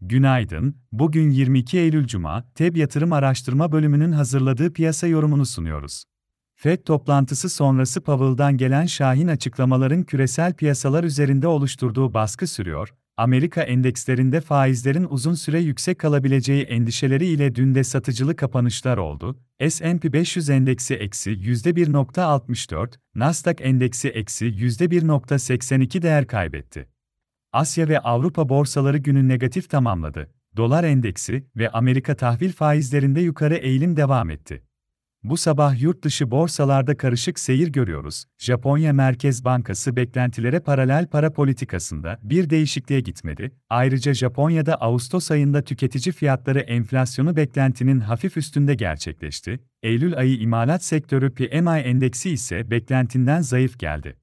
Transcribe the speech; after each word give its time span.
Günaydın, 0.00 0.76
bugün 0.92 1.30
22 1.30 1.78
Eylül 1.78 2.06
Cuma, 2.06 2.44
TEB 2.54 2.76
Yatırım 2.76 3.12
Araştırma 3.12 3.72
Bölümünün 3.72 4.12
hazırladığı 4.12 4.72
piyasa 4.72 5.06
yorumunu 5.06 5.46
sunuyoruz. 5.46 6.04
FED 6.54 6.84
toplantısı 6.84 7.48
sonrası 7.48 8.00
Powell'dan 8.00 8.56
gelen 8.56 8.86
şahin 8.86 9.28
açıklamaların 9.28 10.02
küresel 10.02 10.54
piyasalar 10.54 11.04
üzerinde 11.04 11.46
oluşturduğu 11.46 12.14
baskı 12.14 12.46
sürüyor, 12.46 12.94
Amerika 13.16 13.62
endekslerinde 13.62 14.40
faizlerin 14.40 15.06
uzun 15.10 15.34
süre 15.34 15.60
yüksek 15.60 15.98
kalabileceği 15.98 16.62
endişeleri 16.62 17.26
ile 17.26 17.54
dün 17.54 17.74
de 17.74 17.84
satıcılı 17.84 18.36
kapanışlar 18.36 18.96
oldu. 18.96 19.38
S&P 19.68 20.12
500 20.12 20.50
endeksi 20.50 20.94
eksi 20.94 21.30
%1.64, 21.30 22.94
Nasdaq 23.14 23.56
endeksi 23.60 24.08
eksi 24.08 24.46
%1.82 24.46 26.02
değer 26.02 26.26
kaybetti. 26.26 26.95
Asya 27.56 27.88
ve 27.88 27.98
Avrupa 27.98 28.48
borsaları 28.48 28.98
günü 28.98 29.28
negatif 29.28 29.70
tamamladı. 29.70 30.30
Dolar 30.56 30.84
endeksi 30.84 31.46
ve 31.56 31.70
Amerika 31.70 32.16
tahvil 32.16 32.52
faizlerinde 32.52 33.20
yukarı 33.20 33.54
eğilim 33.54 33.96
devam 33.96 34.30
etti. 34.30 34.62
Bu 35.22 35.36
sabah 35.36 35.80
yurt 35.80 36.04
dışı 36.04 36.30
borsalarda 36.30 36.96
karışık 36.96 37.38
seyir 37.38 37.68
görüyoruz. 37.68 38.24
Japonya 38.38 38.92
Merkez 38.92 39.44
Bankası 39.44 39.96
beklentilere 39.96 40.60
paralel 40.60 41.06
para 41.06 41.32
politikasında 41.32 42.18
bir 42.22 42.50
değişikliğe 42.50 43.00
gitmedi. 43.00 43.52
Ayrıca 43.70 44.14
Japonya'da 44.14 44.74
Ağustos 44.74 45.30
ayında 45.30 45.62
tüketici 45.62 46.12
fiyatları 46.12 46.60
enflasyonu 46.60 47.36
beklentinin 47.36 48.00
hafif 48.00 48.36
üstünde 48.36 48.74
gerçekleşti. 48.74 49.60
Eylül 49.82 50.16
ayı 50.16 50.38
imalat 50.38 50.84
sektörü 50.84 51.34
PMI 51.34 51.78
endeksi 51.78 52.30
ise 52.30 52.70
beklentinden 52.70 53.40
zayıf 53.40 53.78
geldi. 53.78 54.16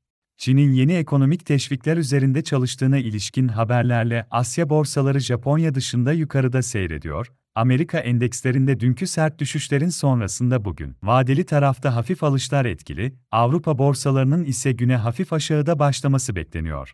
Çin'in 0.44 0.72
yeni 0.72 0.94
ekonomik 0.94 1.46
teşvikler 1.46 1.98
üzerinde 1.98 2.44
çalıştığına 2.44 2.98
ilişkin 2.98 3.48
haberlerle 3.48 4.28
Asya 4.32 4.70
borsaları 4.70 5.20
Japonya 5.20 5.76
dışında 5.76 6.14
yukarıda 6.14 6.62
seyrediyor. 6.62 7.28
Amerika 7.56 8.00
endekslerinde 8.00 8.80
dünkü 8.80 9.08
sert 9.08 9.40
düşüşlerin 9.40 9.90
sonrasında 9.90 10.66
bugün 10.66 10.96
vadeli 11.04 11.46
tarafta 11.46 11.96
hafif 11.96 12.24
alışlar 12.24 12.66
etkili, 12.66 13.14
Avrupa 13.32 13.78
borsalarının 13.78 14.44
ise 14.44 14.72
güne 14.72 14.96
hafif 14.96 15.34
aşağıda 15.34 15.80
başlaması 15.80 16.36
bekleniyor. 16.36 16.94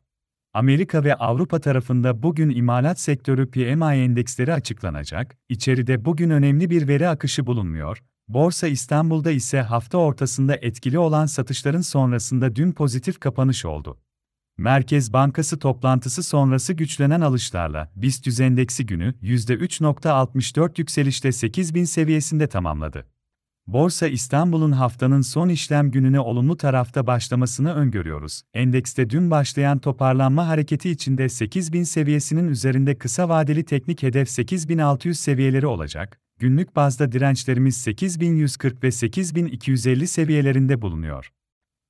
Amerika 0.53 1.03
ve 1.03 1.15
Avrupa 1.15 1.59
tarafında 1.59 2.23
bugün 2.23 2.49
imalat 2.49 2.99
sektörü 2.99 3.51
PMI 3.51 4.03
endeksleri 4.03 4.53
açıklanacak. 4.53 5.37
İçeride 5.49 6.05
bugün 6.05 6.29
önemli 6.29 6.69
bir 6.69 6.87
veri 6.87 7.07
akışı 7.07 7.45
bulunmuyor. 7.45 8.03
Borsa 8.29 8.67
İstanbul'da 8.67 9.31
ise 9.31 9.61
hafta 9.61 9.97
ortasında 9.97 10.55
etkili 10.55 10.99
olan 10.99 11.25
satışların 11.25 11.81
sonrasında 11.81 12.55
dün 12.55 12.71
pozitif 12.71 13.19
kapanış 13.19 13.65
oldu. 13.65 13.99
Merkez 14.57 15.13
Bankası 15.13 15.59
toplantısı 15.59 16.23
sonrası 16.23 16.73
güçlenen 16.73 17.21
alışlarla 17.21 17.91
BIST 17.95 18.41
endeksi 18.41 18.85
günü 18.85 19.13
%3.64 19.21 20.73
yükselişte 20.77 21.31
8000 21.31 21.83
seviyesinde 21.83 22.47
tamamladı. 22.47 23.05
Borsa 23.67 24.07
İstanbul'un 24.07 24.71
haftanın 24.71 25.21
son 25.21 25.49
işlem 25.49 25.91
gününe 25.91 26.19
olumlu 26.19 26.57
tarafta 26.57 27.07
başlamasını 27.07 27.73
öngörüyoruz. 27.73 28.41
Endekste 28.53 29.09
dün 29.09 29.31
başlayan 29.31 29.79
toparlanma 29.79 30.47
hareketi 30.47 30.89
içinde 30.89 31.29
8000 31.29 31.83
seviyesinin 31.83 32.47
üzerinde 32.47 32.97
kısa 32.97 33.29
vadeli 33.29 33.65
teknik 33.65 34.03
hedef 34.03 34.29
8600 34.29 35.19
seviyeleri 35.19 35.67
olacak. 35.67 36.28
Günlük 36.39 36.75
bazda 36.75 37.11
dirençlerimiz 37.11 37.77
8140 37.77 38.83
ve 38.83 38.91
8250 38.91 40.07
seviyelerinde 40.07 40.81
bulunuyor. 40.81 41.31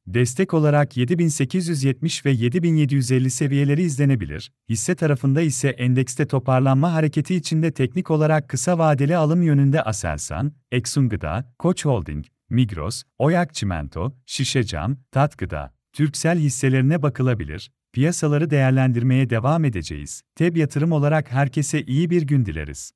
Destek 0.07 0.53
olarak 0.53 0.97
7870 0.97 2.25
ve 2.25 2.31
7750 2.31 3.29
seviyeleri 3.29 3.81
izlenebilir. 3.81 4.51
Hisse 4.69 4.95
tarafında 4.95 5.41
ise 5.41 5.69
endekste 5.69 6.27
toparlanma 6.27 6.93
hareketi 6.93 7.35
içinde 7.35 7.71
teknik 7.71 8.11
olarak 8.11 8.49
kısa 8.49 8.77
vadeli 8.77 9.17
alım 9.17 9.41
yönünde 9.41 9.81
Aselsan, 9.81 10.53
Exxon 10.71 11.09
Gıda, 11.09 11.53
Koç 11.59 11.85
Holding, 11.85 12.25
Migros, 12.49 13.03
Oyak 13.17 13.53
Çimento, 13.53 14.13
Şişecam, 14.25 14.97
Tat 15.11 15.37
Gıda, 15.37 15.73
Türksel 15.93 16.39
hisselerine 16.39 17.01
bakılabilir. 17.01 17.71
Piyasaları 17.93 18.49
değerlendirmeye 18.49 19.29
devam 19.29 19.65
edeceğiz. 19.65 20.21
TEB 20.35 20.55
yatırım 20.57 20.91
olarak 20.91 21.31
herkese 21.31 21.81
iyi 21.81 22.09
bir 22.09 22.21
gün 22.21 22.45
dileriz. 22.45 22.91